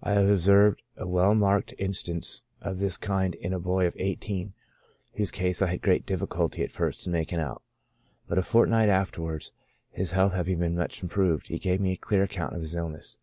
I 0.00 0.12
have 0.12 0.28
observed 0.28 0.80
a 0.96 1.08
well 1.08 1.34
marked 1.34 1.74
Instance 1.76 2.44
of 2.60 2.78
this 2.78 2.96
kind 2.96 3.34
in 3.34 3.52
a 3.52 3.58
boy 3.58 3.84
of 3.84 3.96
eighteen, 3.98 4.52
whose 5.14 5.32
case 5.32 5.60
I 5.60 5.66
had 5.66 5.82
great 5.82 6.06
difficulty 6.06 6.62
at 6.62 6.70
first 6.70 7.04
in 7.08 7.12
making 7.12 7.40
out; 7.40 7.60
but 8.28 8.38
a 8.38 8.42
fortnight 8.42 8.88
afterwards, 8.88 9.50
his 9.90 10.12
health 10.12 10.34
having 10.34 10.76
much 10.76 11.02
Improved, 11.02 11.48
he 11.48 11.58
gave 11.58 11.80
me 11.80 11.90
a 11.90 11.96
clear 11.96 12.22
account 12.22 12.54
of 12.54 12.60
his 12.60 12.76
illness. 12.76 13.18